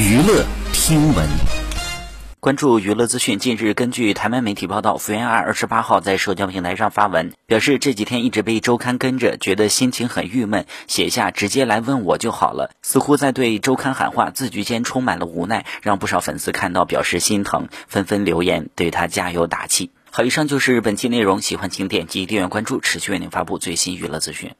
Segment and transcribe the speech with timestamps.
[0.00, 1.28] 娱乐听闻。
[2.40, 3.38] 关注娱乐资讯。
[3.38, 19.90] 近日，根据台湾媒体报道，福原爱二十八号在社交平台上发文，表示这几天一直被周刊跟着，觉得心情很郁闷，写下直接来问我就好了，似乎在对周刊喊话，字句间充满了无奈，让不少粉丝看到表示心疼，纷纷留言对他加油打气。
[20.10, 24.54] 好，以上就是本期内容，喜欢请点击订阅关注，持续为您发布最新娱乐资讯。